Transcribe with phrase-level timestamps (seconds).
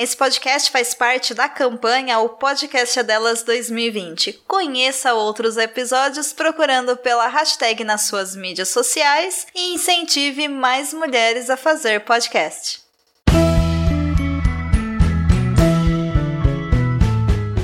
[0.00, 4.32] Esse podcast faz parte da campanha O Podcast é Delas 2020.
[4.48, 11.56] Conheça outros episódios procurando pela hashtag nas suas mídias sociais e incentive mais mulheres a
[11.58, 12.80] fazer podcast.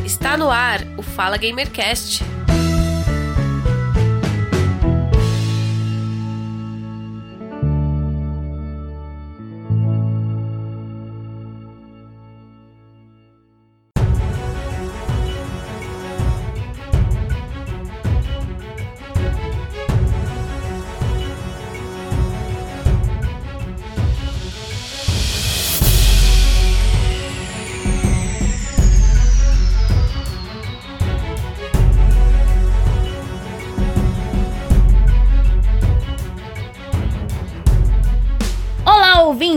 [0.05, 2.23] Está no ar o Fala Gamercast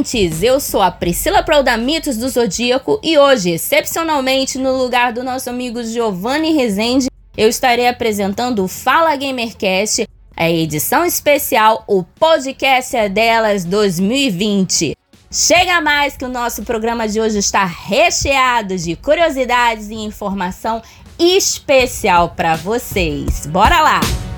[0.10, 0.42] ouvintes!
[0.42, 5.84] Eu sou a Priscila Proudamitos do Zodíaco e hoje, excepcionalmente, no lugar do nosso amigo
[5.84, 13.64] Giovanni Rezende, eu estarei apresentando o Fala Gamercast, a edição especial, o podcast é delas
[13.66, 14.96] 2020.
[15.32, 20.82] Chega mais que o nosso programa de hoje está recheado de curiosidades e informação
[21.20, 23.46] especial para vocês.
[23.46, 24.29] Bora lá!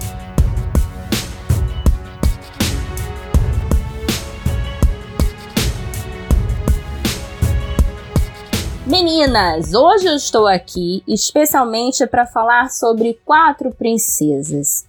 [9.21, 14.87] Meninas, hoje eu estou aqui especialmente para falar sobre quatro princesas.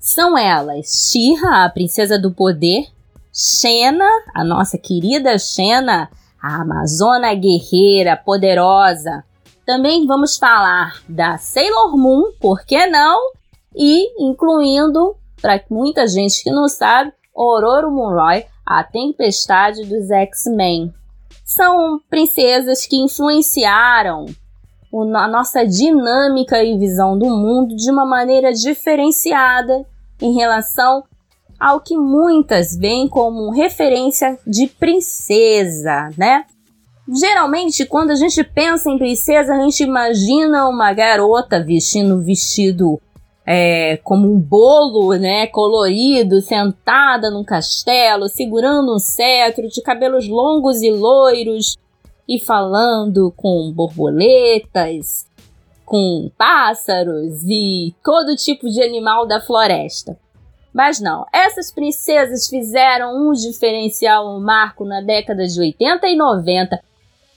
[0.00, 2.86] São elas Shira, a princesa do poder,
[3.30, 6.08] Xena, a nossa querida Xena,
[6.42, 9.22] a amazona guerreira poderosa.
[9.66, 13.20] Também vamos falar da Sailor Moon, por que não?
[13.76, 20.90] E incluindo, para muita gente que não sabe, Ororo Munroy, a tempestade dos X-Men
[21.54, 24.26] são princesas que influenciaram
[24.92, 29.84] a nossa dinâmica e visão do mundo de uma maneira diferenciada
[30.20, 31.04] em relação
[31.58, 36.44] ao que muitas veem como referência de princesa, né?
[37.08, 43.00] Geralmente, quando a gente pensa em princesa, a gente imagina uma garota vestindo um vestido
[43.46, 50.82] é, como um bolo, né, colorido, sentada num castelo, segurando um cetro, de cabelos longos
[50.82, 51.76] e loiros,
[52.26, 55.26] e falando com borboletas,
[55.84, 60.16] com pássaros e todo tipo de animal da floresta.
[60.72, 66.82] Mas não, essas princesas fizeram um diferencial, um marco na década de 80 e 90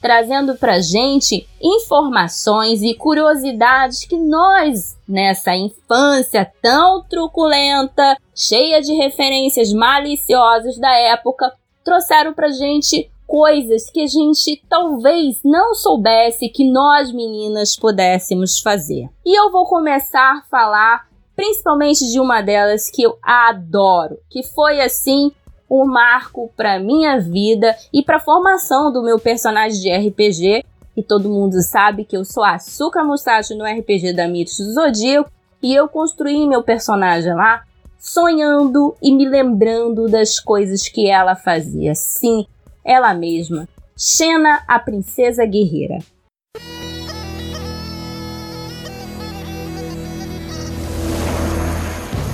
[0.01, 9.73] trazendo para gente informações e curiosidades que nós, nessa infância tão truculenta, cheia de referências
[9.73, 11.51] maliciosas da época,
[11.83, 19.09] trouxeram para gente coisas que a gente talvez não soubesse que nós meninas pudéssemos fazer.
[19.25, 24.81] E eu vou começar a falar principalmente de uma delas que eu adoro, que foi
[24.81, 25.31] assim
[25.69, 30.63] um marco para minha vida e para a formação do meu personagem de RPG.
[30.95, 35.29] E todo mundo sabe que eu sou Açúcar Mustache no RPG da Mitos Zodíaco
[35.61, 37.63] e eu construí meu personagem lá
[37.99, 41.93] sonhando e me lembrando das coisas que ela fazia.
[41.93, 42.45] Sim,
[42.83, 43.67] ela mesma,
[43.97, 45.97] Xena, a princesa guerreira.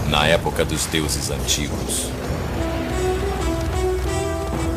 [0.09, 2.11] Na época dos deuses antigos,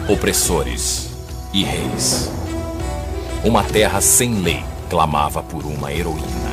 [0.08, 1.10] opressores
[1.52, 2.30] e reis.
[3.42, 6.46] Uma terra sem lei clamava por uma heroína.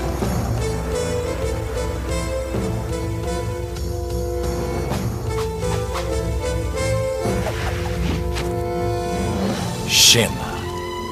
[9.87, 10.31] Xena,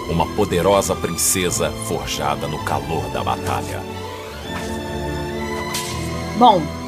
[0.10, 3.82] uma poderosa princesa forjada no calor da batalha.
[6.40, 6.81] Bom,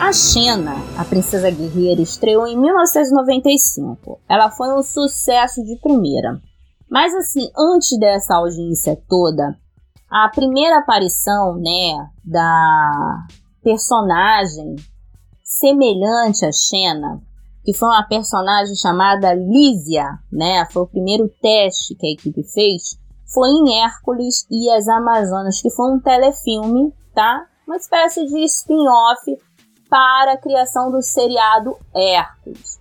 [0.00, 4.20] a Xena, a Princesa Guerreira, estreou em 1995.
[4.28, 6.40] Ela foi um sucesso de primeira.
[6.88, 9.56] Mas assim, antes dessa audiência toda,
[10.10, 13.26] a primeira aparição, né, da
[13.62, 14.76] personagem
[15.42, 17.20] semelhante a Xena,
[17.64, 22.98] que foi uma personagem chamada Lísia, né, foi o primeiro teste que a equipe fez,
[23.26, 27.44] foi em Hércules e as Amazonas, que foi um telefilme, tá?
[27.66, 29.47] Uma espécie de spin-off
[29.88, 32.78] para a criação do seriado Hércules.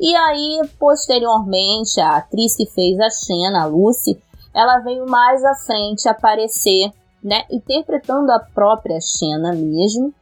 [0.00, 4.20] E aí, posteriormente, a atriz que fez a Xena, a Lucy,
[4.54, 6.92] ela veio mais à frente aparecer,
[7.22, 10.14] né, interpretando a própria Xena mesmo.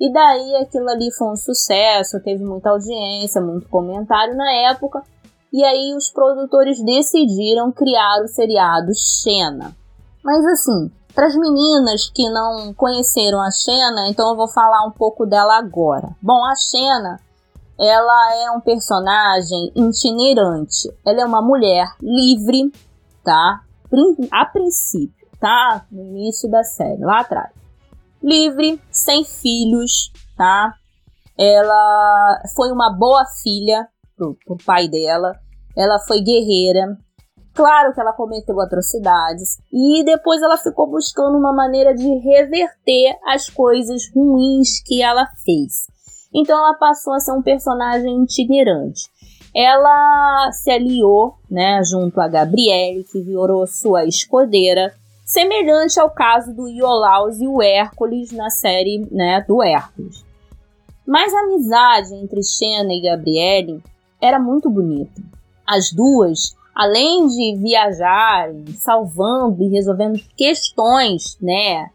[0.00, 5.02] E daí aquilo ali foi um sucesso, teve muita audiência, muito comentário na época.
[5.52, 9.76] e aí os produtores decidiram criar o seriado Xena.
[10.24, 14.90] Mas assim, para as meninas que não conheceram a Xena, então eu vou falar um
[14.90, 16.16] pouco dela agora.
[16.20, 17.20] Bom, a Xena,
[17.78, 20.92] ela é um personagem itinerante.
[21.04, 22.72] Ela é uma mulher livre,
[23.24, 23.60] tá?
[24.30, 25.84] A princípio, tá?
[25.90, 27.50] No início da série, lá atrás.
[28.22, 30.72] Livre, sem filhos, tá?
[31.36, 35.34] Ela foi uma boa filha pro, pro pai dela.
[35.76, 36.96] Ela foi guerreira,
[37.54, 43.50] Claro que ela cometeu atrocidades e depois ela ficou buscando uma maneira de reverter as
[43.50, 45.86] coisas ruins que ela fez.
[46.34, 49.02] Então ela passou a ser um personagem itinerante.
[49.54, 54.94] Ela se aliou, né, junto a Gabriele, que virou sua escudeira,
[55.26, 60.24] semelhante ao caso do Iolaus e o Hércules na série, né, do Hércules.
[61.06, 63.82] Mas a amizade entre Xena e Gabriele
[64.18, 65.20] era muito bonita.
[65.66, 71.88] As duas além de viajar, salvando e resolvendo questões, né,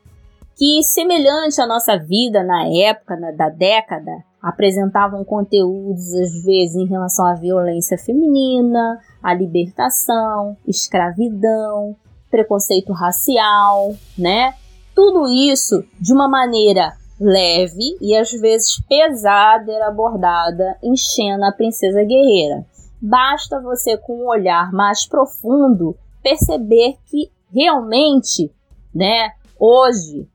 [0.55, 6.87] que semelhante à nossa vida na época na, da década, apresentavam conteúdos às vezes em
[6.87, 11.95] relação à violência feminina, à libertação, escravidão,
[12.29, 14.53] preconceito racial, né?
[14.95, 21.51] Tudo isso de uma maneira leve e às vezes pesada era abordada em Xena, a
[21.51, 22.65] Princesa Guerreira.
[23.01, 28.51] Basta você, com um olhar mais profundo, perceber que realmente,
[28.93, 30.27] né, hoje,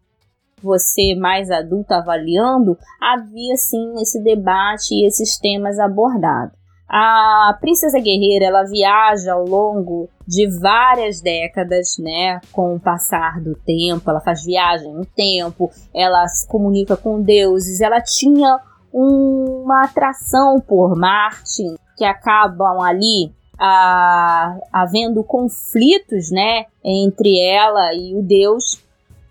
[0.62, 6.56] você mais adulto avaliando, havia sim esse debate e esses temas abordados.
[6.88, 12.38] A Princesa Guerreira ela viaja ao longo de várias décadas, né?
[12.52, 17.80] Com o passar do tempo, ela faz viagem no tempo, ela se comunica com deuses,
[17.80, 18.60] ela tinha
[18.92, 21.62] uma atração por Marte,
[21.96, 28.82] que acabam ali a, havendo conflitos, né, entre ela e o Deus.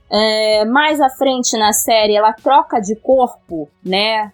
[0.10, 4.32] É, mais à frente na série, ela troca de corpo, né,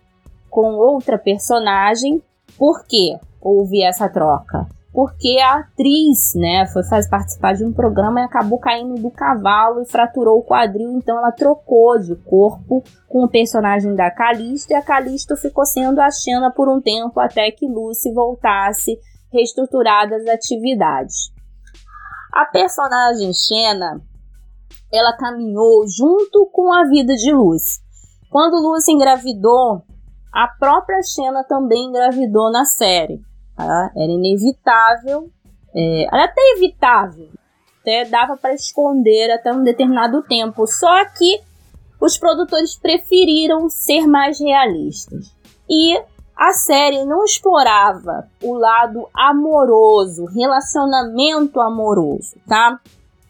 [0.49, 2.21] com outra personagem.
[2.57, 4.67] Por que houve essa troca?
[4.97, 9.83] Porque a atriz, né, foi fazer participar de um programa e acabou caindo do cavalo
[9.83, 14.75] e fraturou o quadril, então ela trocou de corpo com o personagem da Calisto e
[14.75, 18.97] a Calisto ficou sendo a Xena por um tempo até que Lucy voltasse
[19.31, 21.31] reestruturadas as atividades.
[22.33, 24.01] A personagem Xena,
[24.91, 27.81] ela caminhou junto com a vida de Lucy.
[28.31, 29.83] Quando Lucy engravidou,
[30.33, 33.21] a própria Xena também engravidou na série.
[33.57, 33.91] Tá?
[33.97, 35.31] Era inevitável,
[35.75, 37.27] é, era até evitável,
[37.81, 40.67] até dava para esconder até um determinado tempo.
[40.67, 41.41] Só que
[41.99, 45.35] os produtores preferiram ser mais realistas.
[45.67, 45.99] E
[46.35, 52.79] a série não explorava o lado amoroso, relacionamento amoroso, tá?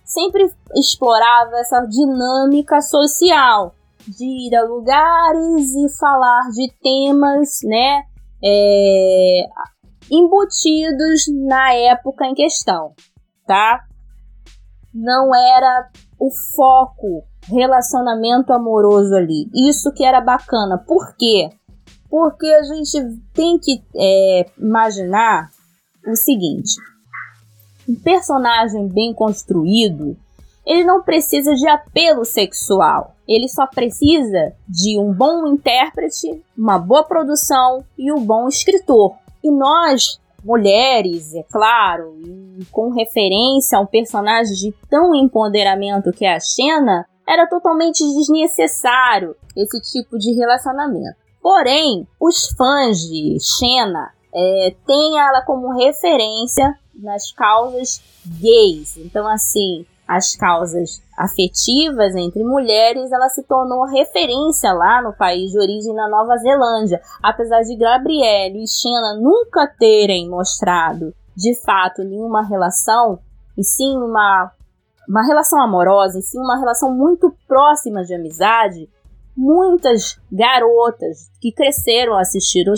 [0.03, 3.74] Sempre explorava essa dinâmica social
[4.06, 8.03] de ir a lugares e falar de temas, né?
[8.44, 9.47] É,
[10.12, 12.94] embutidos na época em questão,
[13.45, 13.83] tá?
[14.94, 15.89] Não era
[16.19, 19.50] o foco relacionamento amoroso ali.
[19.54, 20.77] Isso que era bacana.
[20.77, 21.50] Por quê?
[22.09, 25.50] Porque a gente tem que é, imaginar
[26.07, 26.71] o seguinte:
[27.88, 30.18] um personagem bem construído,
[30.65, 33.15] ele não precisa de apelo sexual.
[33.27, 39.15] Ele só precisa de um bom intérprete, uma boa produção e um bom escritor.
[39.48, 46.25] E nós, mulheres, é claro, e com referência a um personagem de tão empoderamento que
[46.25, 51.16] é a Xena, era totalmente desnecessário esse tipo de relacionamento.
[51.42, 58.98] Porém, os fãs de Xena é, têm ela como referência nas causas gays.
[58.98, 65.60] Então, assim, as causas afetivas entre mulheres, ela se tornou referência lá no país de
[65.60, 67.02] origem, na Nova Zelândia.
[67.22, 73.20] Apesar de Gabrielle e Xena nunca terem mostrado de fato nenhuma relação,
[73.58, 74.52] e sim uma,
[75.08, 78.90] uma relação amorosa, e sim uma relação muito próxima de amizade,
[79.36, 82.76] muitas garotas que cresceram a assistir o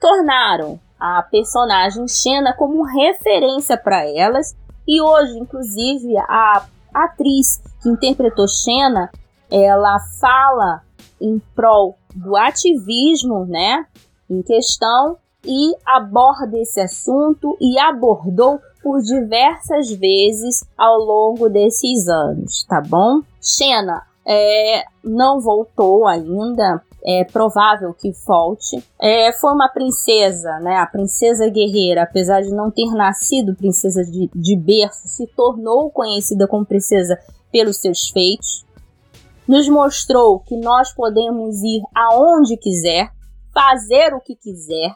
[0.00, 8.46] tornaram a personagem Xena como referência para elas e hoje, inclusive, a atriz que interpretou
[8.48, 9.10] Xena,
[9.50, 10.82] ela fala
[11.20, 13.86] em prol do ativismo, né,
[14.28, 22.64] em questão e aborda esse assunto e abordou por diversas vezes ao longo desses anos,
[22.64, 23.20] tá bom?
[23.40, 28.82] Xena é, não voltou ainda é provável que volte.
[29.00, 30.76] É, foi uma princesa, né?
[30.78, 36.48] A princesa guerreira, apesar de não ter nascido princesa de, de berço, se tornou conhecida
[36.48, 37.16] como princesa
[37.52, 38.66] pelos seus feitos.
[39.46, 43.08] Nos mostrou que nós podemos ir aonde quiser,
[43.54, 44.90] fazer o que quiser,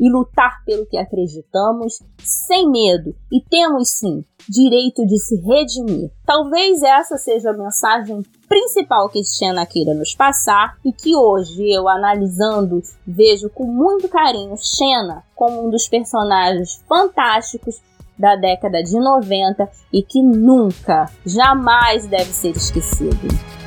[0.00, 6.10] e lutar pelo que acreditamos sem medo e temos sim direito de se redimir.
[6.24, 11.88] Talvez essa seja a mensagem principal que Xena queira nos passar e que hoje eu
[11.88, 17.80] analisando vejo com muito carinho Xena como um dos personagens fantásticos
[18.18, 23.61] da década de 90 e que nunca, jamais deve ser esquecido.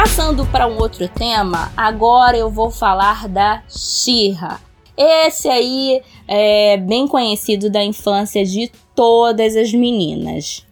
[0.00, 4.60] Passando para um outro tema, agora eu vou falar da Xirra.
[4.96, 10.64] Esse aí é bem conhecido da infância de todas as meninas.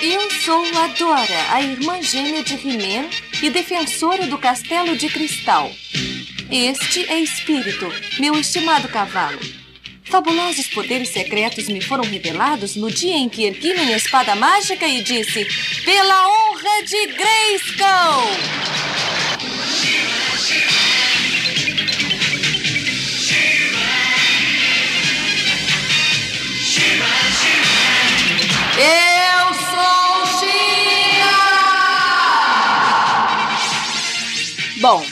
[0.00, 3.08] Eu sou a Dora, a irmã gêmea de He-Man
[3.42, 5.72] e defensora do Castelo de Cristal.
[6.52, 7.86] Este é Espírito,
[8.20, 9.65] meu estimado cavalo.
[10.08, 15.02] Fabulosos poderes secretos me foram revelados no dia em que ergui minha espada mágica e
[15.02, 15.44] disse:
[15.84, 17.86] Pela honra de Grayskull!
[28.78, 31.36] Eu sou Shira!
[34.80, 35.04] Bom,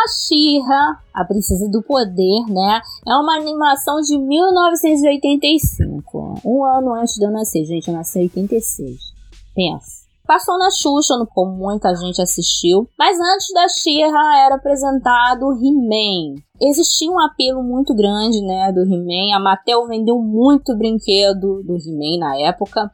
[0.00, 2.80] a Xirra, a Princesa do Poder, né?
[3.06, 6.40] É uma animação de 1985.
[6.44, 7.86] Um ano antes de eu nascer, gente.
[7.88, 8.98] Eu nasci em 86.
[9.54, 10.00] Pensa.
[10.26, 16.36] Passou na Xuxa, como muita gente assistiu, mas antes da Xirra era apresentado He-Man.
[16.62, 19.34] Existia um apelo muito grande, né, do He-Man.
[19.34, 22.92] A Mattel vendeu muito brinquedo do He-Man na época.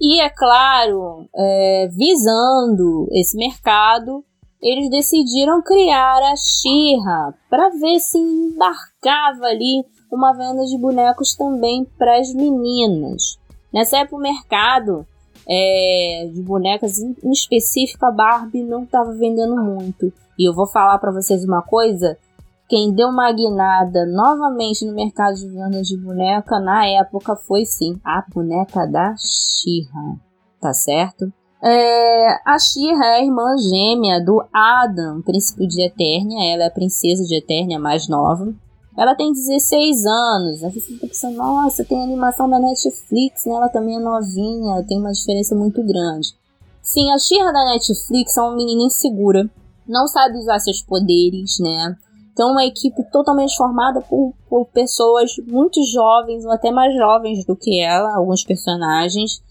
[0.00, 4.24] E é claro, é, visando esse mercado,
[4.62, 11.84] eles decidiram criar a Xirra para ver se embarcava ali uma venda de bonecos também
[11.98, 13.38] para as meninas.
[13.72, 15.06] Nessa época, o mercado
[15.48, 20.12] é, de bonecas, em específico a Barbie, não estava vendendo muito.
[20.38, 22.18] E eu vou falar para vocês uma coisa:
[22.68, 27.98] quem deu uma guinada novamente no mercado de vendas de boneca na época foi sim
[28.04, 30.20] a boneca da Xirra,
[30.60, 31.32] tá certo?
[31.62, 36.54] É, a Shira é a irmã gêmea do Adam, príncipe de Eternia.
[36.54, 38.52] Ela é a princesa de Eternia mais nova.
[38.96, 40.64] Ela tem 16 anos.
[40.64, 43.54] Aí você fica pensando, nossa, tem animação da Netflix, né?
[43.54, 46.28] Ela também é novinha, tem uma diferença muito grande.
[46.82, 49.48] Sim, a Shira da Netflix é uma menina insegura,
[49.86, 51.94] não sabe usar seus poderes, né?
[52.32, 57.54] Então, uma equipe totalmente formada por, por pessoas muito jovens ou até mais jovens do
[57.54, 59.42] que ela, alguns personagens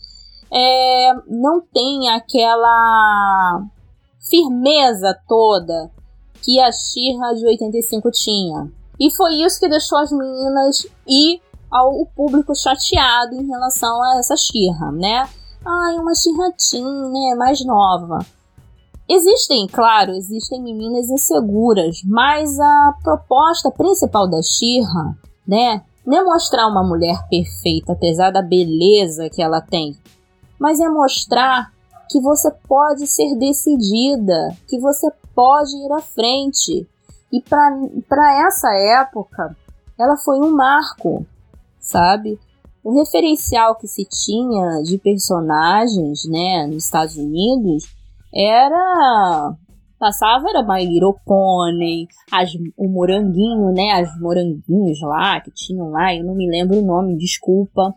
[0.51, 3.61] é, não tem aquela
[4.29, 5.91] firmeza toda
[6.43, 8.71] que a Xirra de 85 tinha.
[8.99, 11.39] E foi isso que deixou as meninas e
[11.71, 15.29] ao público chateado em relação a essa Xirra, né?
[15.65, 16.49] Ai, uma Xirra
[17.11, 17.35] né?
[17.37, 18.19] Mais nova.
[19.07, 25.83] Existem, claro, existem meninas inseguras, mas a proposta principal da Xirra, né?
[26.05, 29.95] Não é mostrar uma mulher perfeita, apesar da beleza que ela tem,
[30.59, 31.71] mas é mostrar
[32.09, 36.87] que você pode ser decidida, que você pode ir à frente.
[37.31, 38.69] E para essa
[39.01, 39.55] época,
[39.97, 41.25] ela foi um marco,
[41.79, 42.39] sabe?
[42.83, 47.83] O referencial que se tinha de personagens, né, nos Estados Unidos
[48.33, 49.55] era
[49.99, 56.15] passava era My Little Pony, as, o moranguinho, né, as moranguinhos lá que tinham lá,
[56.15, 57.93] eu não me lembro o nome, desculpa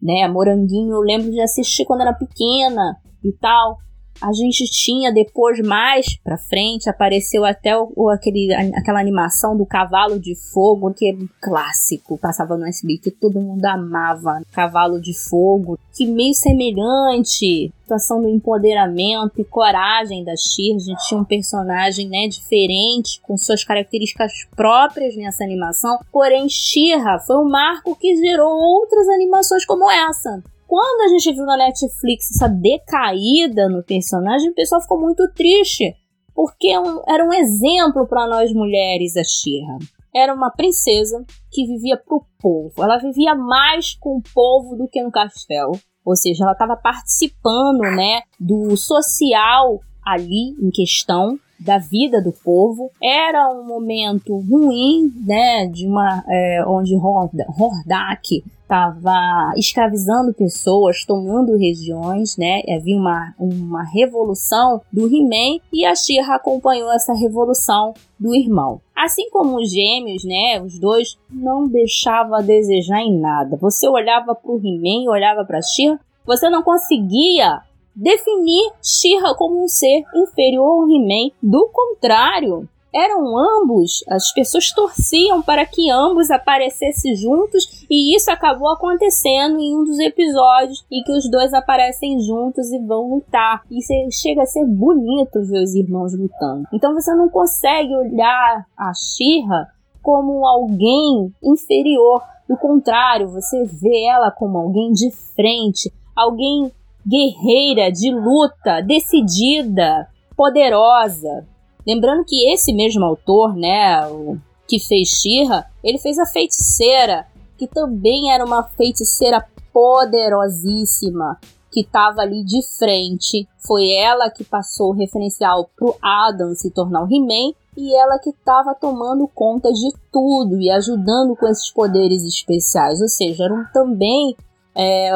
[0.00, 0.26] né?
[0.28, 3.78] Moranguinho, eu lembro de assistir quando era pequena e tal.
[4.20, 9.64] A gente tinha depois mais pra frente apareceu até o, o, aquele, aquela animação do
[9.64, 15.14] cavalo de fogo que é clássico, passava no SB que todo mundo amava, cavalo de
[15.14, 21.24] fogo, que meio semelhante, situação do empoderamento e coragem da Shir, a gente tinha um
[21.24, 28.14] personagem, né, diferente, com suas características próprias nessa animação, porém Shira foi um marco que
[28.16, 30.42] gerou outras animações como essa.
[30.70, 35.96] Quando a gente viu na Netflix essa decaída no personagem, o pessoal ficou muito triste,
[36.32, 36.78] porque é
[37.12, 39.78] era um exemplo para nós mulheres a Shira.
[40.14, 42.72] Era uma princesa que vivia pro povo.
[42.84, 45.72] Ela vivia mais com o povo do que no castelo.
[46.04, 52.90] Ou seja, ela estava participando, né, do social ali em questão, da vida do povo.
[53.02, 62.36] Era um momento ruim, né, de uma é, onde Hordak estava escravizando pessoas, tomando regiões,
[62.36, 62.62] né?
[62.72, 68.80] Havia uma, uma revolução do He-Man e a She-Ra acompanhou essa revolução do irmão.
[68.96, 70.62] Assim como os gêmeos, né?
[70.62, 73.56] Os dois não deixavam a desejar em nada.
[73.56, 77.62] Você olhava para o He-Man e olhava para a She-Ra, você não conseguia
[77.94, 81.30] definir She-Ra como um ser inferior ao He-Man.
[81.42, 88.68] Do contrário, eram ambos, as pessoas torciam para que ambos aparecessem juntos e isso acabou
[88.68, 93.62] acontecendo em um dos episódios em que os dois aparecem juntos e vão lutar.
[93.70, 93.80] E
[94.12, 96.66] chega a ser bonito ver os irmãos lutando.
[96.72, 99.68] Então você não consegue olhar a Shira
[100.02, 102.22] como alguém inferior.
[102.48, 106.72] Do contrário, você vê ela como alguém de frente, alguém
[107.10, 111.44] guerreira, de luta, decidida, poderosa.
[111.86, 114.38] Lembrando que esse mesmo autor, né, o
[114.68, 117.26] que fez Shira, ele fez a feiticeira,
[117.58, 121.38] que também era uma feiticeira poderosíssima,
[121.72, 123.48] que estava ali de frente.
[123.58, 128.30] Foi ela que passou o referencial pro Adam se tornar o He-Man e ela que
[128.30, 133.00] estava tomando conta de tudo e ajudando com esses poderes especiais.
[133.00, 134.36] Ou seja, eram também
[134.74, 135.12] é,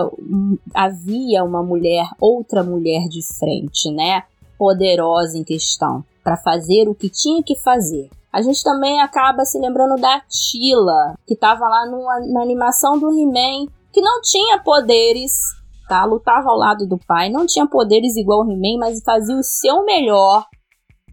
[0.74, 4.22] havia uma mulher, outra mulher de frente, né?
[4.58, 8.08] Poderosa em questão para fazer o que tinha que fazer.
[8.32, 13.12] A gente também acaba se lembrando da Tila, que estava lá numa, na animação do
[13.12, 15.38] He-Man, que não tinha poderes,
[15.88, 16.04] tá?
[16.04, 19.84] Lutava ao lado do pai, não tinha poderes igual o He-Man, mas fazia o seu
[19.84, 20.44] melhor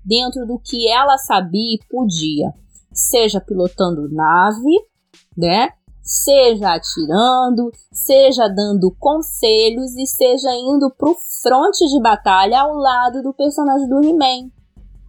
[0.04, 2.52] dentro do que ela sabia e podia.
[2.92, 4.76] Seja pilotando nave,
[5.38, 5.70] né?
[6.12, 13.34] Seja atirando, seja dando conselhos e seja indo pro fronte de batalha ao lado do
[13.34, 14.52] personagem do He-Man.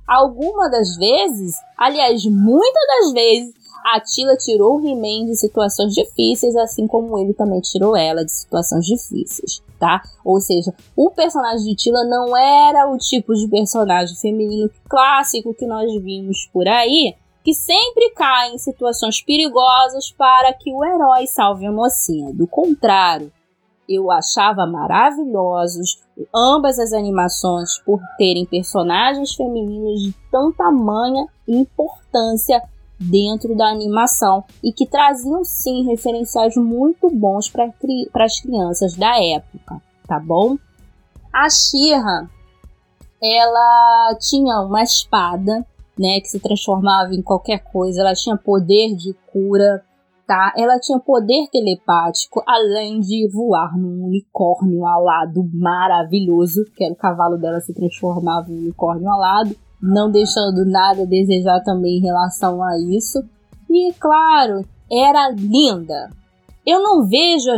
[0.06, 3.52] Algumas das vezes, aliás, muitas das vezes,
[3.84, 8.30] a Tila tirou o He-Man de situações difíceis, assim como ele também tirou ela de
[8.30, 10.02] situações difíceis, tá?
[10.24, 15.66] Ou seja, o personagem de Tila não era o tipo de personagem feminino clássico que
[15.66, 21.66] nós vimos por aí, que sempre cai em situações perigosas para que o herói salve
[21.66, 22.32] a mocinha.
[22.32, 23.32] Do contrário,
[23.88, 26.02] eu achava maravilhosos
[26.34, 32.62] ambas as animações por terem personagens femininos de tão tamanha importância
[32.98, 37.72] dentro da animação e que traziam sim referenciais muito bons para
[38.24, 40.56] as crianças da época, tá bom?
[41.32, 42.30] A Shira,
[43.20, 45.66] ela tinha uma espada,
[46.02, 49.84] né, que se transformava em qualquer coisa, ela tinha poder de cura,
[50.26, 50.52] tá?
[50.58, 57.38] Ela tinha poder telepático, além de voar num unicórnio alado maravilhoso, que era o cavalo
[57.38, 62.76] dela se transformava em unicórnio alado, não deixando nada a desejar também em relação a
[62.78, 63.22] isso.
[63.70, 66.10] E claro, era linda.
[66.66, 67.50] Eu não vejo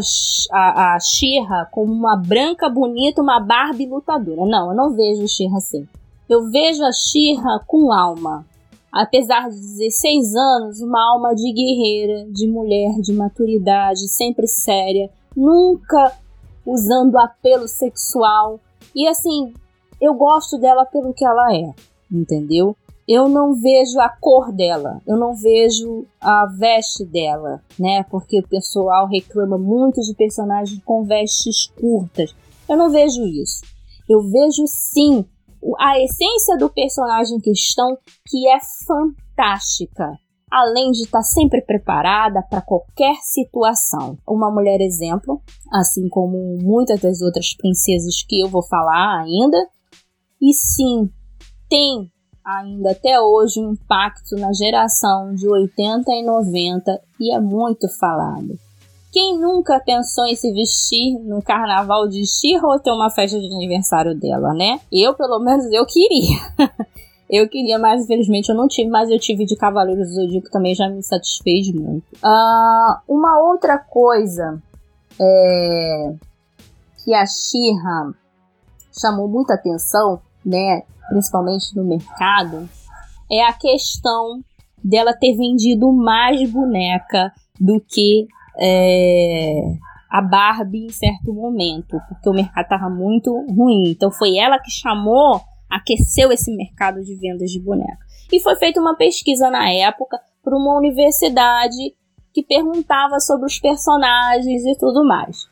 [0.52, 4.46] a, a, a como uma branca bonita, uma Barbie lutadora.
[4.46, 5.86] Não, eu não vejo a Shira assim.
[6.28, 8.46] Eu vejo a Shira com alma,
[8.94, 16.16] Apesar de 16 anos, uma alma de guerreira, de mulher, de maturidade, sempre séria, nunca
[16.64, 18.60] usando apelo sexual.
[18.94, 19.52] E assim,
[20.00, 21.74] eu gosto dela pelo que ela é,
[22.08, 22.76] entendeu?
[23.06, 28.04] Eu não vejo a cor dela, eu não vejo a veste dela, né?
[28.04, 32.32] Porque o pessoal reclama muito de personagens com vestes curtas.
[32.68, 33.62] Eu não vejo isso.
[34.08, 35.24] Eu vejo sim
[35.78, 37.96] a essência do personagem em questão,
[38.26, 40.12] que é fantástica.
[40.50, 44.16] Além de estar tá sempre preparada para qualquer situação.
[44.28, 45.40] Uma mulher exemplo,
[45.72, 49.58] assim como muitas das outras princesas que eu vou falar ainda.
[50.40, 51.10] E sim,
[51.68, 52.12] tem
[52.44, 58.58] ainda até hoje um impacto na geração de 80 e 90 e é muito falado.
[59.14, 63.46] Quem nunca pensou em se vestir no carnaval de Xirra ou ter uma festa de
[63.46, 64.80] aniversário dela, né?
[64.90, 66.36] Eu, pelo menos, eu queria.
[67.30, 70.74] eu queria, mas infelizmente eu não tive, mas eu tive de Cavaleiros do Zodíaco também
[70.74, 72.02] já me satisfez muito.
[72.14, 74.60] Uh, uma outra coisa
[75.20, 76.12] é,
[77.04, 78.12] que a Xirra
[79.00, 80.82] chamou muita atenção, né?
[81.08, 82.68] Principalmente no mercado,
[83.30, 84.40] é a questão
[84.82, 88.26] dela ter vendido mais boneca do que
[88.58, 89.60] é,
[90.10, 93.90] a Barbie em certo momento, porque o mercado estava muito ruim.
[93.90, 97.98] Então foi ela que chamou, aqueceu esse mercado de vendas de bonecas.
[98.32, 101.94] E foi feita uma pesquisa na época por uma universidade
[102.32, 105.48] que perguntava sobre os personagens e tudo mais.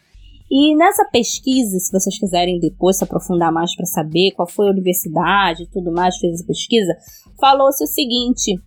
[0.50, 4.70] E nessa pesquisa, se vocês quiserem depois se aprofundar mais para saber qual foi a
[4.70, 6.94] universidade e tudo mais, fez essa pesquisa,
[7.40, 8.60] falou-se o seguinte: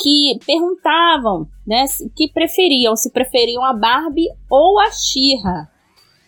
[0.00, 1.84] que perguntavam, né,
[2.14, 5.68] que preferiam, se preferiam a Barbie ou a Xirra.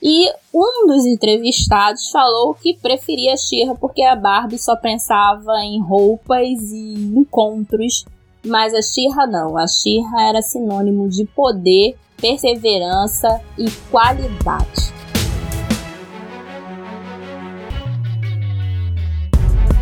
[0.03, 5.81] E um dos entrevistados falou que preferia a Xirra porque a Barbie só pensava em
[5.81, 8.05] roupas e encontros,
[8.45, 9.57] mas a Xirra não.
[9.57, 14.91] A Xirra era sinônimo de poder, perseverança e qualidade.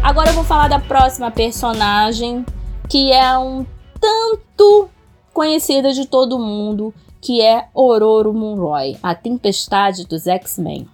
[0.03, 2.45] Agora eu vou falar da próxima personagem,
[2.89, 3.65] que é um
[4.01, 4.89] tanto
[5.33, 10.89] conhecida de todo mundo que é Ororo Munroy, a tempestade dos X-Men.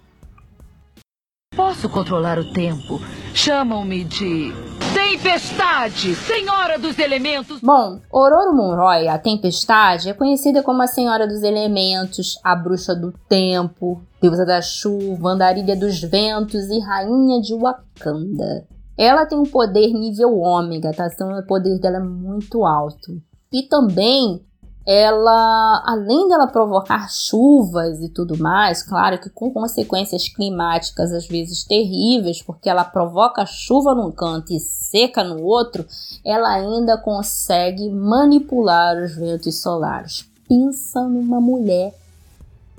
[1.55, 2.99] Posso controlar o tempo.
[3.33, 4.51] Chamam-me de
[4.93, 7.61] Tempestade, Senhora dos Elementos.
[7.61, 13.13] Bom, Ororo Munroy, a Tempestade, é conhecida como a Senhora dos Elementos, a Bruxa do
[13.29, 18.67] Tempo, Deusa da Chuva, Andarilha dos Ventos e Rainha de Wakanda.
[18.97, 21.07] Ela tem um poder nível ômega, tá?
[21.13, 23.21] Então o poder dela é muito alto.
[23.51, 24.41] E também
[24.87, 31.63] ela, além dela provocar chuvas e tudo mais, claro que com consequências climáticas às vezes
[31.63, 35.85] terríveis, porque ela provoca chuva num canto e seca no outro,
[36.23, 40.29] ela ainda consegue manipular os ventos solares.
[40.47, 41.95] Pensa numa mulher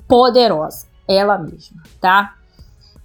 [0.07, 2.35] poderosa, ela mesma, tá?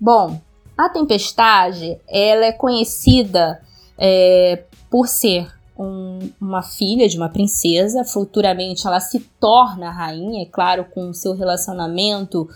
[0.00, 0.40] Bom,
[0.86, 3.60] a tempestade, ela é conhecida
[3.96, 8.04] é, por ser um, uma filha de uma princesa.
[8.04, 12.48] Futuramente ela se torna rainha, é claro, com o seu relacionamento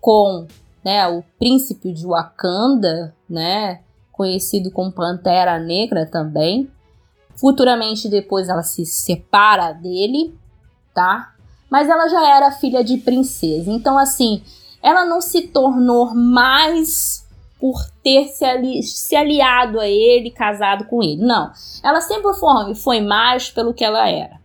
[0.00, 0.46] com
[0.84, 3.80] né, o príncipe de Wakanda, né,
[4.10, 6.68] conhecido como Pantera Negra também.
[7.36, 10.34] Futuramente depois ela se separa dele,
[10.92, 11.34] tá?
[11.70, 13.70] Mas ela já era filha de princesa.
[13.70, 14.42] Então assim,
[14.82, 17.29] ela não se tornou mais
[17.60, 21.22] por ter se, ali, se aliado a ele, casado com ele.
[21.22, 21.52] Não.
[21.82, 24.40] Ela sempre foi, foi mais pelo que ela era.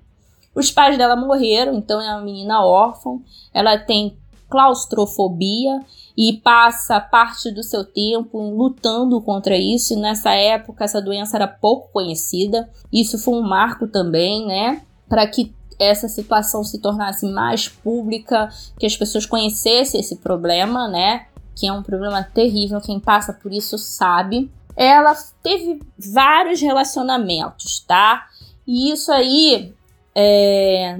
[0.53, 3.19] Os pais dela morreram, então é uma menina órfã.
[3.53, 4.17] Ela tem
[4.49, 5.79] claustrofobia
[6.17, 9.93] e passa parte do seu tempo lutando contra isso.
[9.93, 12.69] E nessa época, essa doença era pouco conhecida.
[12.91, 14.81] Isso foi um marco também, né?
[15.09, 18.49] Para que essa situação se tornasse mais pública,
[18.79, 21.27] que as pessoas conhecessem esse problema, né?
[21.55, 24.51] Que é um problema terrível, quem passa por isso sabe.
[24.75, 28.27] Ela teve vários relacionamentos, tá?
[28.67, 29.73] E isso aí,
[30.13, 30.97] é,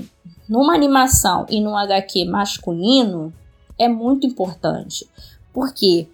[0.47, 3.33] numa animação e num HQ masculino,
[3.77, 5.07] é muito importante.
[5.53, 6.07] Porque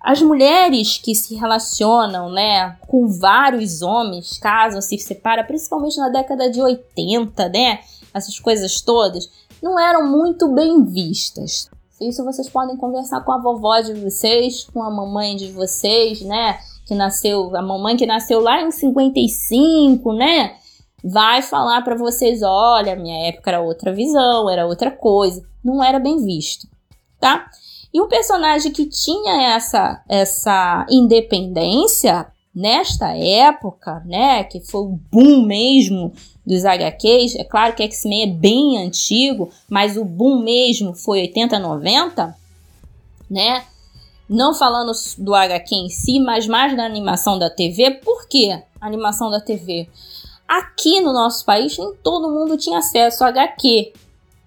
[0.00, 6.48] as mulheres que se relacionam, né, com vários homens, casam, se separam, principalmente na década
[6.48, 7.80] de 80, né,
[8.14, 9.28] essas coisas todas,
[9.62, 11.68] não eram muito bem vistas.
[12.00, 16.58] Isso vocês podem conversar com a vovó de vocês, com a mamãe de vocês, né?
[16.84, 20.56] Que nasceu, a mamãe que nasceu lá em 55, né?
[21.02, 25.98] Vai falar para vocês: olha, minha época era outra visão, era outra coisa, não era
[25.98, 26.68] bem visto,
[27.18, 27.46] tá?
[27.92, 34.44] E um personagem que tinha essa, essa independência nesta época, né?
[34.44, 36.12] Que foi o boom mesmo
[36.46, 37.34] dos HQs.
[37.34, 42.36] É claro que X-Men é bem antigo, mas o boom mesmo foi 80, 90,
[43.28, 43.64] né?
[44.28, 47.92] Não falando do HQ em si, mas mais da animação da TV.
[48.02, 49.88] Por que animação da TV?
[50.46, 53.92] Aqui no nosso país nem todo mundo tinha acesso a HQ,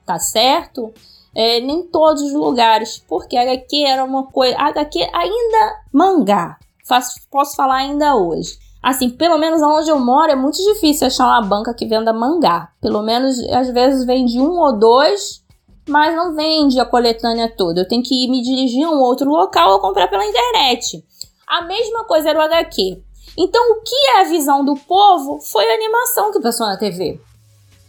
[0.06, 0.94] tá certo?
[1.36, 4.58] É, nem todos os lugares, porque HQ era uma coisa.
[4.58, 10.36] HQ ainda mangá, faço, posso falar ainda hoje Assim, pelo menos onde eu moro é
[10.36, 12.70] muito difícil achar uma banca que venda mangá.
[12.82, 15.44] Pelo menos às vezes vende um ou dois,
[15.88, 17.82] mas não vende a coletânea toda.
[17.82, 21.04] Eu tenho que ir me dirigir a um outro local ou comprar pela internet.
[21.46, 23.02] A mesma coisa era o HQ.
[23.38, 27.20] Então, o que é a visão do povo foi a animação que passou na TV.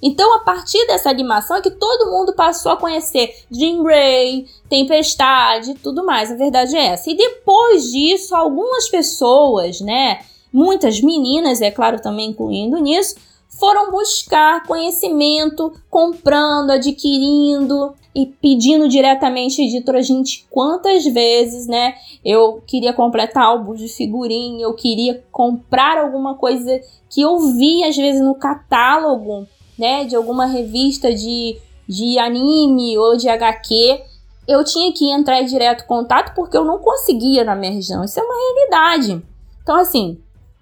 [0.03, 5.73] Então, a partir dessa animação é que todo mundo passou a conhecer Jean Grey, Tempestade
[5.73, 6.31] e tudo mais.
[6.31, 7.11] A verdade é essa.
[7.11, 10.21] E depois disso, algumas pessoas, né,
[10.53, 13.17] Muitas meninas, é claro, também incluindo nisso,
[13.49, 21.95] foram buscar conhecimento, comprando, adquirindo e pedindo diretamente editora, gente, quantas vezes, né?
[22.25, 27.97] Eu queria completar álbum de figurinha, eu queria comprar alguma coisa que eu vi às
[27.97, 29.47] vezes no catálogo,
[29.79, 31.57] né, de alguma revista de,
[31.89, 34.03] de anime ou de HQ.
[34.47, 38.05] Eu tinha que entrar em direto contato porque eu não conseguia na minha região.
[38.05, 39.23] Isso é uma realidade.
[39.63, 40.19] Então, assim,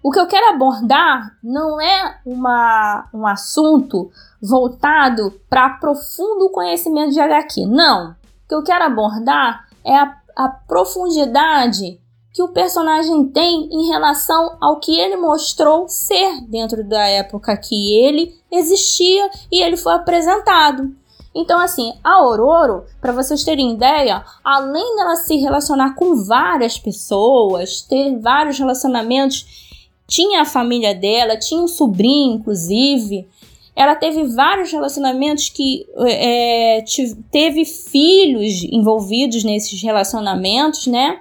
[0.08, 7.20] o que eu quero abordar não é uma, um assunto voltado para profundo conhecimento de
[7.20, 7.66] HQ.
[7.66, 8.12] Não.
[8.12, 12.00] O que eu quero abordar é a, a profundidade
[12.32, 17.94] que o personagem tem em relação ao que ele mostrou ser dentro da época que
[17.94, 20.90] ele existia e ele foi apresentado.
[21.34, 27.82] Então, assim, a Aurora, para vocês terem ideia, além dela se relacionar com várias pessoas,
[27.82, 29.67] ter vários relacionamentos,
[30.08, 33.28] tinha a família dela, tinha um sobrinho, inclusive.
[33.76, 36.82] Ela teve vários relacionamentos que é,
[37.30, 41.20] teve filhos envolvidos nesses relacionamentos, né?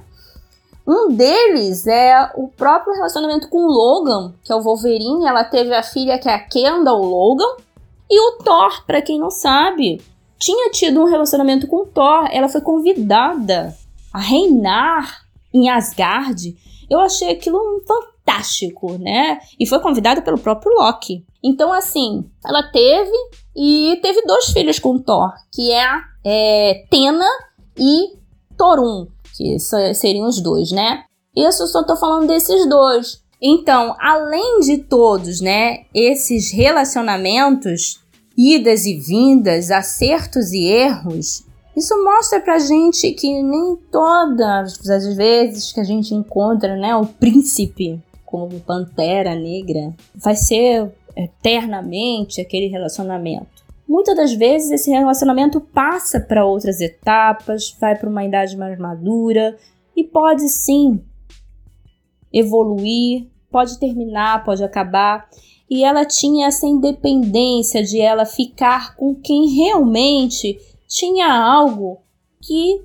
[0.87, 5.27] Um deles é o próprio relacionamento com o Logan, que é o Wolverine.
[5.27, 7.57] Ela teve a filha que é a Kendall Logan.
[8.09, 10.01] E o Thor, para quem não sabe,
[10.39, 12.29] tinha tido um relacionamento com o Thor.
[12.31, 13.75] Ela foi convidada
[14.13, 16.55] a reinar em Asgard.
[16.89, 18.16] Eu achei aquilo um fantástico,
[18.99, 19.39] né?
[19.59, 21.25] E foi convidada pelo próprio Loki.
[21.43, 23.11] Então, assim, ela teve
[23.55, 25.85] e teve dois filhos com Thor, que é,
[26.25, 27.27] é Tena
[27.77, 28.17] e
[28.57, 29.59] Torun que
[29.93, 31.03] seriam os dois, né?
[31.35, 33.21] Isso eu só tô falando desses dois.
[33.39, 37.99] Então, além de todos, né, esses relacionamentos,
[38.35, 41.43] idas e vindas, acertos e erros,
[41.75, 47.05] isso mostra pra gente que nem todas as vezes que a gente encontra, né, o
[47.05, 53.65] príncipe como pantera negra, vai ser eternamente aquele relacionamento.
[53.87, 59.57] Muitas das vezes esse relacionamento passa para outras etapas, vai para uma idade mais madura
[59.95, 61.01] e pode sim
[62.31, 65.29] evoluir, pode terminar, pode acabar.
[65.69, 72.01] E ela tinha essa independência de ela ficar com quem realmente tinha algo
[72.41, 72.81] que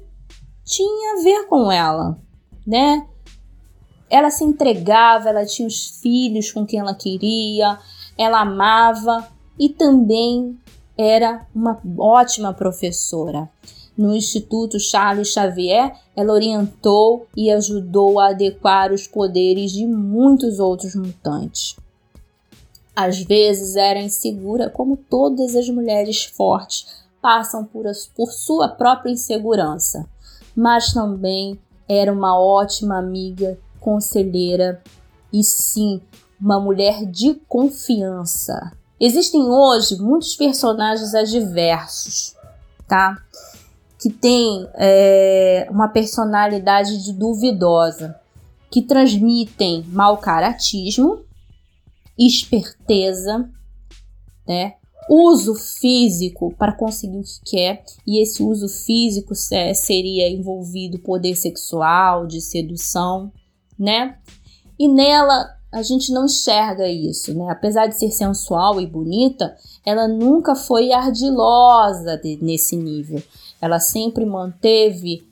[0.65, 2.17] tinha a ver com ela,
[2.65, 3.07] né?
[4.13, 7.79] Ela se entregava, ela tinha os filhos com quem ela queria,
[8.19, 9.27] ela amava
[9.59, 10.61] e também
[10.99, 13.49] era uma ótima professora.
[13.97, 20.95] No Instituto Charles Xavier, ela orientou e ajudou a adequar os poderes de muitos outros
[20.95, 21.75] mutantes.
[22.95, 26.87] Às vezes era insegura, como todas as mulheres fortes
[27.23, 30.07] passam por, por sua própria insegurança,
[30.55, 34.81] mas também era uma ótima amiga, conselheira
[35.33, 36.01] e sim,
[36.41, 38.73] uma mulher de confiança.
[38.99, 42.37] Existem hoje muitos personagens adversos,
[42.87, 43.17] tá?
[44.01, 48.19] Que têm é, uma personalidade duvidosa,
[48.71, 51.21] que transmitem mau caratismo,
[52.17, 53.51] esperteza,
[54.47, 54.75] né?
[55.11, 62.25] Uso físico para conseguir o que quer, e esse uso físico seria envolvido poder sexual,
[62.25, 63.33] de sedução,
[63.79, 64.17] né?
[64.79, 67.51] E nela a gente não enxerga isso, né?
[67.51, 69.57] Apesar de ser sensual e bonita,
[69.87, 73.23] ela nunca foi ardilosa de, nesse nível.
[73.61, 75.27] Ela sempre manteve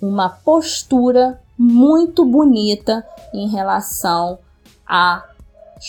[0.00, 4.38] uma postura muito bonita em relação
[4.86, 5.22] às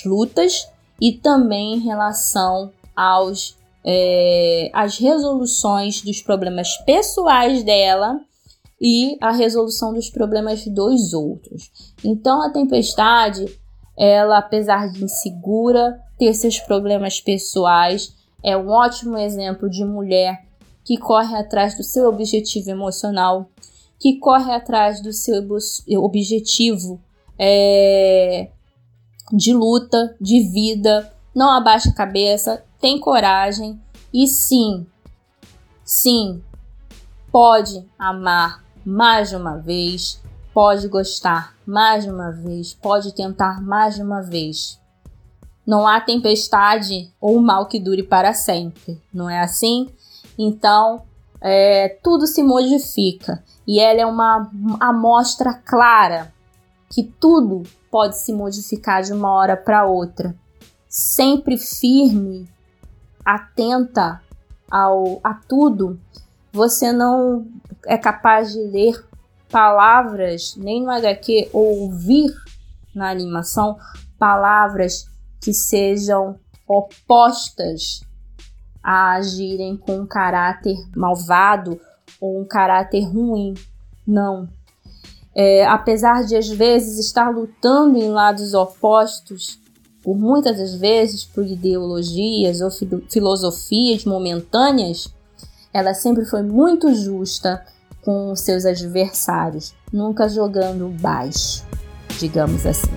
[0.06, 8.22] lutas e também em relação aos é, resoluções dos problemas pessoais dela
[8.82, 11.72] e a resolução dos problemas dos outros.
[12.04, 13.46] Então a tempestade
[13.98, 20.44] ela, apesar de insegura, ter seus problemas pessoais, é um ótimo exemplo de mulher
[20.84, 23.52] que corre atrás do seu objetivo emocional,
[24.00, 25.48] que corre atrás do seu
[26.00, 27.00] objetivo
[27.38, 28.50] é,
[29.32, 33.80] de luta, de vida, não abaixa a cabeça, tem coragem
[34.12, 34.86] e sim,
[35.84, 36.42] sim,
[37.32, 40.22] pode amar mais uma vez,
[40.54, 44.80] pode gostar mais uma vez, pode tentar mais uma vez.
[45.66, 49.90] Não há tempestade ou mal que dure para sempre, não é assim?
[50.38, 51.04] Então,
[51.40, 56.34] é, tudo se modifica e ela é uma amostra clara
[56.90, 60.36] que tudo pode se modificar de uma hora para outra.
[60.90, 62.50] Sempre firme,
[63.24, 64.22] atenta
[64.70, 66.00] ao, a tudo,
[66.52, 67.46] você não
[67.86, 69.04] é capaz de ler
[69.50, 72.34] palavras, nem no HQ, ou ouvir
[72.96, 73.78] na animação
[74.18, 75.10] palavras
[75.42, 78.02] que sejam opostas
[78.84, 81.80] a agirem com um caráter malvado
[82.20, 83.54] ou um caráter ruim.
[84.08, 84.48] Não.
[85.34, 89.60] É, apesar de às vezes estar lutando em lados opostos,
[90.04, 92.70] por muitas das vezes por ideologias ou
[93.10, 95.14] filosofias momentâneas,
[95.74, 97.66] ela sempre foi muito justa
[98.04, 101.64] com seus adversários, nunca jogando baixo,
[102.20, 102.92] digamos assim.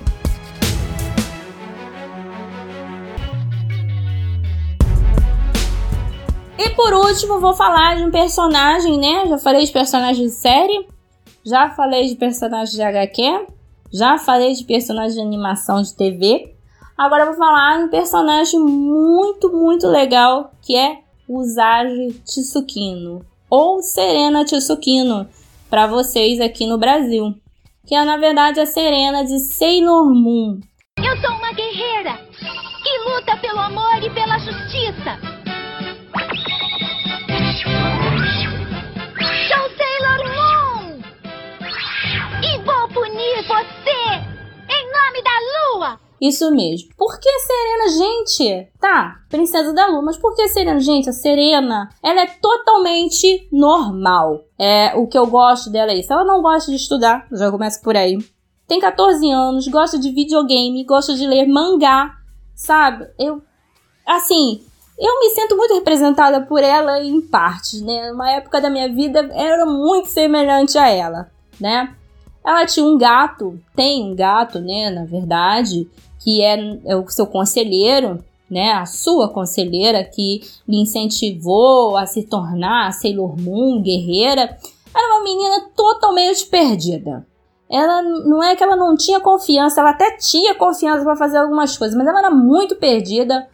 [6.57, 9.27] E por último, vou falar de um personagem, né?
[9.27, 10.87] Já falei de personagem de série,
[11.45, 13.47] já falei de personagem de HQ,
[13.93, 16.55] já falei de personagem de animação de TV.
[16.97, 24.45] Agora vou falar de um personagem muito, muito legal que é Usagi Tsukino ou Serena
[24.45, 25.27] Tsukino
[25.69, 27.33] para vocês aqui no Brasil,
[27.85, 30.59] que é na verdade a Serena de Sailor Moon.
[30.97, 32.17] Eu sou uma guerreira
[32.83, 35.24] que luta pelo amor e pela justiça.
[46.19, 46.89] Isso mesmo.
[46.97, 48.71] Por que Serena, gente?
[48.79, 50.79] Tá, princesa da lua, mas por que Serena?
[50.79, 54.45] Gente, a Serena, ela é totalmente normal.
[54.57, 56.13] É, o que eu gosto dela é isso.
[56.13, 58.17] Ela não gosta de estudar, já começa por aí.
[58.67, 62.15] Tem 14 anos, gosta de videogame, gosta de ler mangá,
[62.55, 63.07] sabe?
[63.19, 63.41] Eu,
[64.05, 64.63] assim,
[64.97, 68.11] eu me sinto muito representada por ela em partes, né?
[68.11, 71.95] Uma época da minha vida era muito semelhante a ela, né?
[72.45, 77.25] Ela tinha um gato, tem um gato, né, na verdade, que é, é o seu
[77.25, 84.57] conselheiro, né, a sua conselheira que lhe incentivou a se tornar Sailor Moon, guerreira,
[84.95, 87.25] era uma menina totalmente perdida.
[87.67, 91.75] Ela não é que ela não tinha confiança, ela até tinha confiança para fazer algumas
[91.75, 93.47] coisas, mas ela era muito perdida.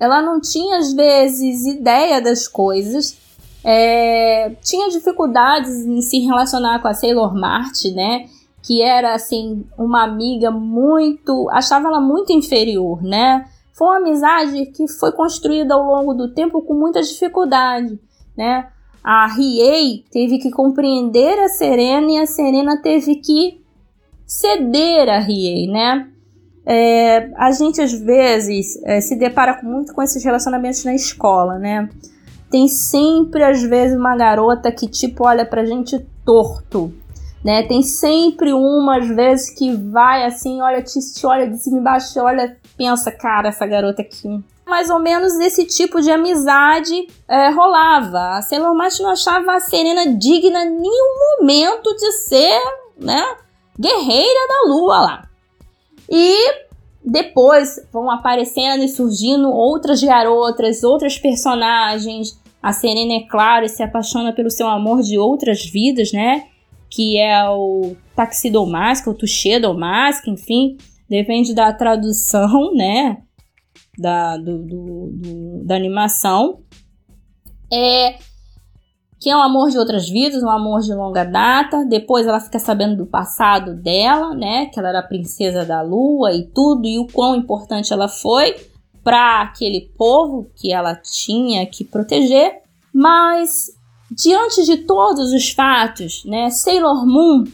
[0.00, 3.18] Ela não tinha às vezes ideia das coisas.
[3.64, 8.26] É, tinha dificuldades em se relacionar com a Sailor Mart, né?
[8.64, 13.44] que era assim uma amiga muito, achava ela muito inferior, né?
[13.74, 17.98] Foi uma amizade que foi construída ao longo do tempo com muita dificuldade,
[18.36, 18.68] né?
[19.02, 23.60] A Riei teve que compreender a Serena e a Serena teve que
[24.26, 26.08] ceder a Riei, né?
[26.64, 31.90] É, a gente às vezes é, se depara muito com esses relacionamentos na escola, né?
[32.54, 36.94] Tem sempre às vezes uma garota que tipo olha pra gente torto,
[37.44, 37.64] né?
[37.64, 42.56] Tem sempre umas vezes que vai assim, olha, te, te olha de cima e olha,
[42.76, 44.40] pensa, cara, essa garota aqui.
[44.64, 48.36] Mais ou menos esse tipo de amizade é, rolava.
[48.36, 52.60] A Sailor Mart não achava a Serena digna nenhum momento de ser,
[52.96, 53.34] né,
[53.76, 55.28] guerreira da lua lá.
[56.08, 56.36] E
[57.04, 62.43] depois vão aparecendo e surgindo outras garotas, outras personagens.
[62.64, 66.44] A Serena, é claro, se apaixona pelo seu amor de outras vidas, né?
[66.94, 70.76] que é o taxidomask, ou tuxedomask, enfim,
[71.08, 73.18] depende da tradução, né,
[73.98, 76.60] da, do, do, do, da animação.
[77.72, 78.16] É
[79.20, 81.82] que é um amor de outras vidas, um amor de longa data.
[81.86, 84.66] Depois ela fica sabendo do passado dela, né?
[84.66, 88.54] Que ela era princesa da lua e tudo, e o quão importante ela foi
[89.04, 92.62] para aquele povo que ela tinha que proteger.
[92.92, 93.74] Mas
[94.16, 97.44] Diante de todos os fatos, né, Sailor Moon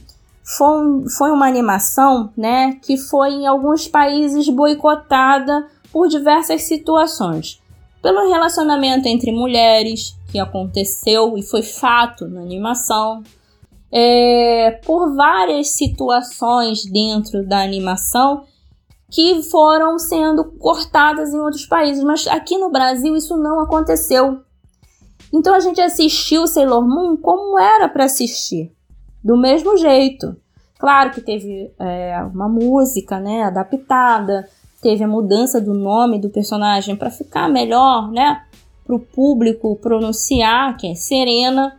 [0.45, 7.59] foi, foi uma animação né, que foi em alguns países boicotada por diversas situações.
[8.03, 13.23] Pelo relacionamento entre mulheres, que aconteceu e foi fato na animação,
[13.91, 18.45] é, por várias situações dentro da animação
[19.11, 24.41] que foram sendo cortadas em outros países, mas aqui no Brasil isso não aconteceu.
[25.33, 28.73] Então a gente assistiu Sailor Moon como era para assistir,
[29.23, 30.37] do mesmo jeito.
[30.79, 34.49] Claro que teve é, uma música, né, adaptada,
[34.81, 38.45] teve a mudança do nome do personagem para ficar melhor, né,
[38.85, 41.79] para o público pronunciar, que é Serena.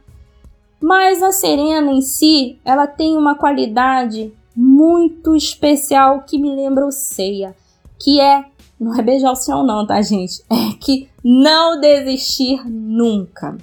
[0.80, 4.34] Mas a Serena em si, ela tem uma qualidade
[4.82, 7.56] muito especial que me lembra o Seiya,
[8.00, 8.46] que é
[8.80, 10.42] não é beijar o chão, não, tá, gente?
[10.50, 13.56] É que não desistir nunca.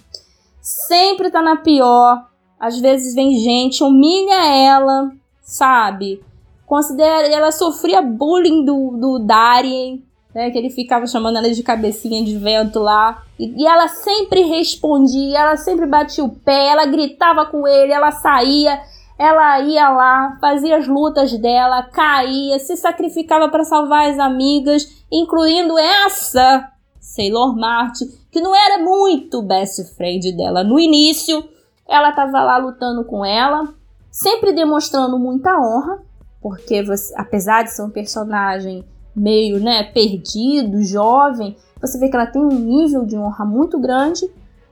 [0.61, 2.25] Sempre tá na pior.
[2.61, 5.11] Às vezes vem gente, humilha ela,
[5.43, 6.23] sabe?
[6.65, 7.27] Considera.
[7.27, 10.53] Ela sofria bullying do, do Darien, né?
[10.53, 13.25] Que ele ficava chamando ela de cabecinha de vento lá.
[13.41, 18.13] E, e ela sempre respondia, ela sempre batia o pé, ela gritava com ele, ela
[18.13, 18.81] saía
[19.19, 25.77] ela ia lá, fazia as lutas dela, caía, se sacrificava para salvar as amigas, incluindo
[25.77, 27.99] essa Sailor Mart,
[28.31, 31.43] que não era muito best friend dela no início.
[31.89, 33.75] Ela estava lá lutando com ela,
[34.11, 36.01] sempre demonstrando muita honra,
[36.41, 38.85] porque você, apesar de ser um personagem
[39.17, 44.31] meio, né, perdido, jovem, você vê que ela tem um nível de honra muito grande.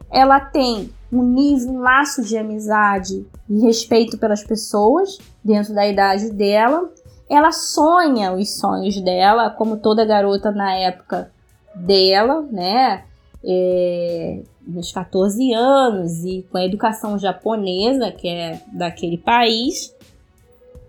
[0.09, 6.91] Ela tem um nível, laço de amizade e respeito pelas pessoas dentro da idade dela.
[7.29, 11.31] Ela sonha os sonhos dela, como toda garota na época
[11.75, 13.05] dela, né?
[13.45, 19.95] É, nos 14 anos e com a educação japonesa, que é daquele país,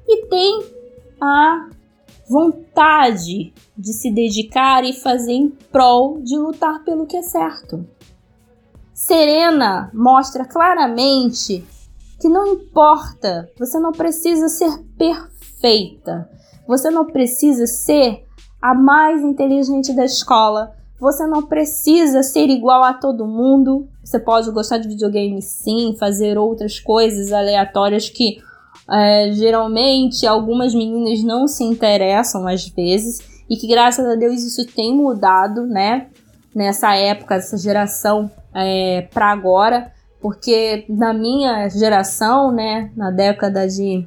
[0.07, 0.63] e tem
[1.21, 1.69] a
[2.27, 7.85] vontade de se dedicar e fazer em prol de lutar pelo que é certo.
[8.97, 11.63] Serena mostra claramente
[12.19, 16.27] que não importa, você não precisa ser perfeita,
[16.67, 18.25] você não precisa ser
[18.59, 23.87] a mais inteligente da escola, você não precisa ser igual a todo mundo.
[24.03, 28.39] Você pode gostar de videogame sim, fazer outras coisas aleatórias que
[28.89, 34.65] é, geralmente algumas meninas não se interessam às vezes e que graças a Deus isso
[34.65, 36.07] tem mudado, né?
[36.55, 44.05] Nessa época, essa geração é, para agora, porque na minha geração, né, na década de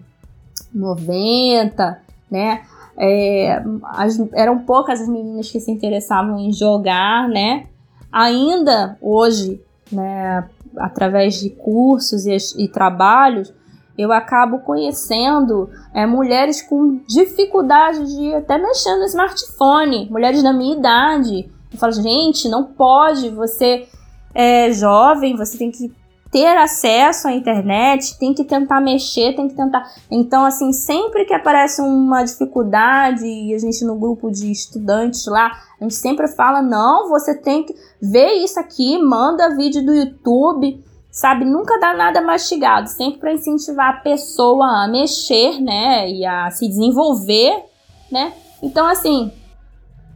[0.74, 2.62] 90, né,
[2.98, 7.66] é, as, eram poucas as meninas que se interessavam em jogar, né?
[8.12, 10.44] Ainda hoje, né,
[10.76, 13.54] através de cursos e, e trabalhos,
[13.96, 20.76] eu acabo conhecendo é, mulheres com dificuldade de até mexer no smartphone, mulheres da minha
[20.76, 21.50] idade.
[21.72, 23.86] Eu falo, gente, não pode, você
[24.34, 25.92] é jovem, você tem que
[26.30, 29.84] ter acesso à internet, tem que tentar mexer, tem que tentar.
[30.10, 35.50] Então, assim, sempre que aparece uma dificuldade e a gente no grupo de estudantes lá,
[35.80, 40.82] a gente sempre fala: não, você tem que ver isso aqui, manda vídeo do YouTube,
[41.10, 41.44] sabe?
[41.44, 46.08] Nunca dá nada mastigado, sempre para incentivar a pessoa a mexer, né?
[46.08, 47.64] E a se desenvolver,
[48.10, 48.32] né?
[48.62, 49.32] Então, assim,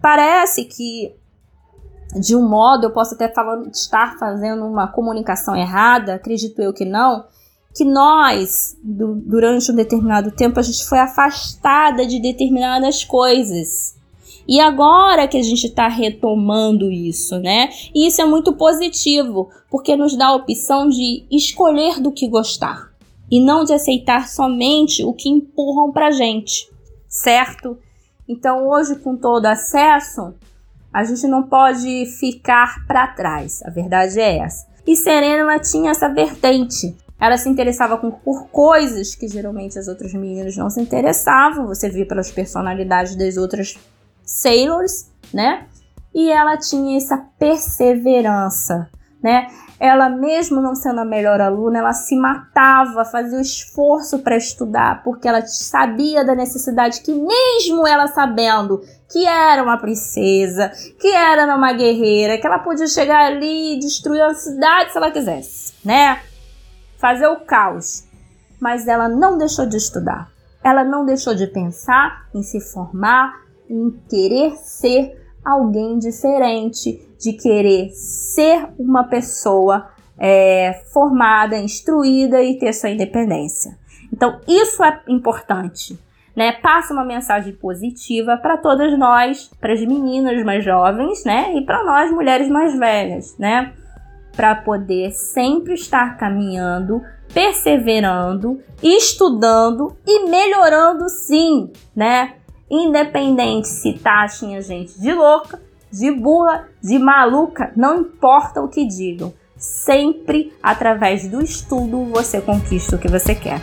[0.01, 1.13] parece que
[2.15, 6.85] de um modo, eu posso até falando, estar fazendo uma comunicação errada, acredito eu que
[6.85, 7.25] não,
[7.75, 13.97] que nós, do, durante um determinado tempo, a gente foi afastada de determinadas coisas.
[14.47, 17.71] E agora que a gente está retomando isso, né?
[17.95, 22.93] E isso é muito positivo, porque nos dá a opção de escolher do que gostar
[23.31, 26.69] e não de aceitar somente o que empurram pra gente,
[27.09, 27.79] certo?
[28.29, 30.35] Então, hoje, com todo acesso,
[30.95, 33.61] a gente não pode ficar para trás.
[33.65, 34.65] A verdade é essa.
[34.87, 36.97] E Serena tinha essa vertente.
[37.21, 41.67] Ela se interessava por coisas que geralmente as outras meninas não se interessavam.
[41.67, 43.77] Você via pelas personalidades das outras
[44.25, 45.67] Sailors, né?
[46.15, 48.89] E ela tinha essa perseverança,
[49.21, 49.49] né?
[49.79, 55.03] ela mesmo não sendo a melhor aluna, ela se matava, fazia o esforço para estudar,
[55.03, 58.81] porque ela sabia da necessidade que mesmo ela sabendo
[59.15, 64.21] que era uma princesa, que era uma guerreira, que ela podia chegar ali e destruir
[64.21, 66.21] a cidade se ela quisesse, né?
[66.99, 68.03] Fazer o caos.
[68.61, 70.29] Mas ela não deixou de estudar.
[70.65, 73.41] Ela não deixou de pensar em se formar,
[73.71, 82.73] em querer ser alguém diferente, de querer ser uma pessoa é, formada, instruída e ter
[82.73, 83.79] sua independência.
[84.13, 85.97] Então, isso é importante.
[86.35, 86.53] Né?
[86.53, 91.55] Passa uma mensagem positiva para todas nós, para as meninas mais jovens, né?
[91.55, 93.73] E para nós mulheres mais velhas, né?
[94.35, 97.01] Para poder sempre estar caminhando,
[97.33, 102.35] perseverando, estudando e melhorando sim, né?
[102.69, 105.61] Independente se taxem a gente de louca,
[105.91, 109.33] de burra, de maluca, não importa o que digam.
[109.57, 113.61] Sempre através do estudo você conquista o que você quer.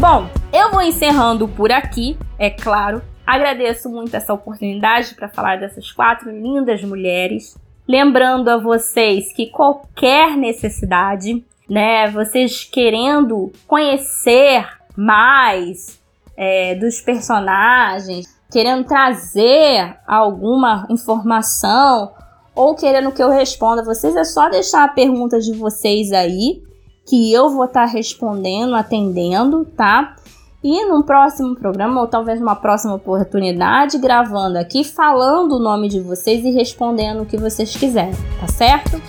[0.00, 3.02] Bom, eu vou encerrando por aqui, é claro.
[3.26, 7.54] Agradeço muito essa oportunidade para falar dessas quatro lindas mulheres.
[7.86, 16.00] Lembrando a vocês que qualquer necessidade, né, vocês querendo conhecer mais
[16.34, 22.10] é, dos personagens, querendo trazer alguma informação
[22.54, 26.62] ou querendo que eu responda vocês, é só deixar a pergunta de vocês aí
[27.10, 30.14] que eu vou estar tá respondendo, atendendo, tá?
[30.62, 35.98] E num próximo programa, ou talvez numa próxima oportunidade, gravando aqui, falando o nome de
[35.98, 39.02] vocês e respondendo o que vocês quiserem, tá certo?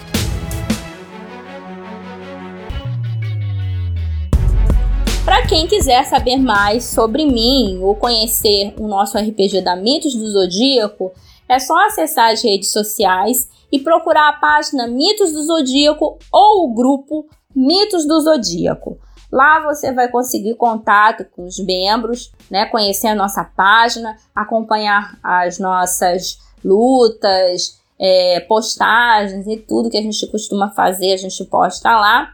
[5.23, 10.27] Para quem quiser saber mais sobre mim ou conhecer o nosso RPG da Mitos do
[10.27, 11.11] Zodíaco,
[11.47, 16.73] é só acessar as redes sociais e procurar a página Mitos do Zodíaco ou o
[16.73, 18.99] grupo Mitos do Zodíaco.
[19.31, 25.57] Lá você vai conseguir contato com os membros, né, conhecer a nossa página, acompanhar as
[25.57, 32.33] nossas lutas, é, postagens e tudo que a gente costuma fazer, a gente posta lá,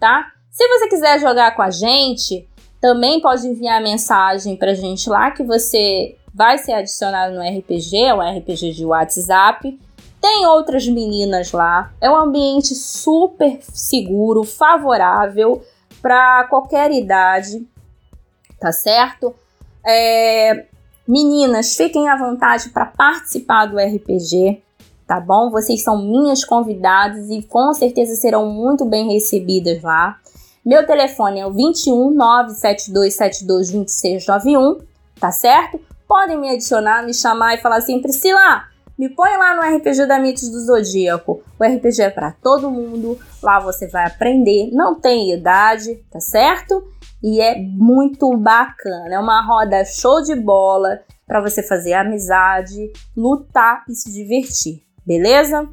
[0.00, 0.32] tá?
[0.50, 2.48] Se você quiser jogar com a gente,
[2.80, 8.38] também pode enviar mensagem pra gente lá que você vai ser adicionado no RPG, um
[8.38, 9.78] RPG de WhatsApp.
[10.22, 11.92] Tem outras meninas lá.
[12.00, 15.60] É um ambiente super seguro, favorável
[16.00, 17.66] para qualquer idade,
[18.60, 19.34] tá certo?
[19.84, 20.66] É,
[21.06, 24.62] meninas, fiquem à vontade para participar do RPG,
[25.08, 25.50] tá bom?
[25.50, 30.18] Vocês são minhas convidadas e com certeza serão muito bem recebidas lá.
[30.64, 34.78] Meu telefone é o 21 97272 2691,
[35.18, 35.80] tá certo?
[36.06, 40.18] Podem me adicionar, me chamar e falar assim: Priscila, me põe lá no RPG da
[40.18, 41.42] Mitos do Zodíaco.
[41.58, 46.84] O RPG é para todo mundo, lá você vai aprender, não tem idade, tá certo?
[47.22, 53.84] E é muito bacana, é uma roda show de bola para você fazer amizade, lutar
[53.88, 55.68] e se divertir, beleza?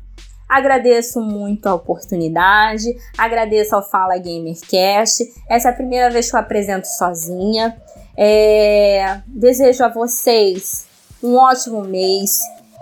[0.48, 5.24] Agradeço muito a oportunidade, agradeço ao Fala Gamercast.
[5.48, 7.78] Essa é a primeira vez que eu apresento sozinha.
[8.18, 9.22] É...
[9.28, 10.88] Desejo a vocês
[11.22, 12.40] um ótimo mês.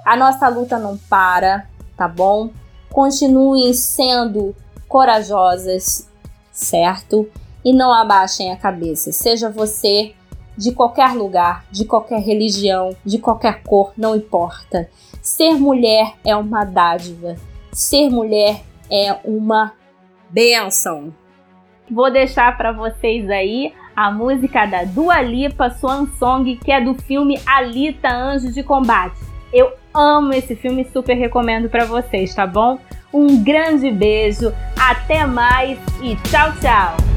[0.07, 2.49] A nossa luta não para, tá bom?
[2.89, 4.55] Continuem sendo
[4.87, 6.09] corajosas,
[6.51, 7.29] certo?
[7.65, 9.11] E não abaixem a cabeça.
[9.11, 10.13] Seja você
[10.57, 14.89] de qualquer lugar, de qualquer religião, de qualquer cor, não importa.
[15.21, 17.35] Ser mulher é uma dádiva
[17.77, 19.71] ser mulher é uma
[20.31, 21.13] benção.
[21.89, 26.95] Vou deixar para vocês aí a música da Dua Lipa, Swan Song, que é do
[26.95, 29.19] filme Alita Anjo de Combate.
[29.53, 32.79] Eu amo esse filme, super recomendo para vocês, tá bom?
[33.13, 37.16] Um grande beijo, até mais e tchau, tchau!